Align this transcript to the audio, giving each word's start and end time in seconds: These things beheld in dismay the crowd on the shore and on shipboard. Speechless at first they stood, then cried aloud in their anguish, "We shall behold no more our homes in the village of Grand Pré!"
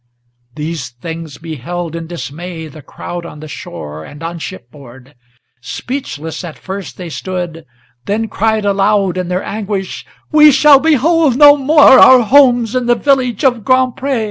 These 0.55 0.89
things 0.99 1.37
beheld 1.37 1.95
in 1.95 2.07
dismay 2.07 2.67
the 2.67 2.81
crowd 2.81 3.23
on 3.23 3.39
the 3.39 3.47
shore 3.47 4.03
and 4.03 4.23
on 4.23 4.39
shipboard. 4.39 5.13
Speechless 5.61 6.43
at 6.43 6.57
first 6.57 6.97
they 6.97 7.07
stood, 7.09 7.67
then 8.05 8.27
cried 8.27 8.65
aloud 8.65 9.15
in 9.15 9.27
their 9.27 9.43
anguish, 9.43 10.03
"We 10.31 10.51
shall 10.51 10.79
behold 10.79 11.37
no 11.37 11.55
more 11.55 11.99
our 11.99 12.21
homes 12.23 12.73
in 12.73 12.87
the 12.87 12.95
village 12.95 13.43
of 13.43 13.63
Grand 13.63 13.91
Pré!" 13.95 14.19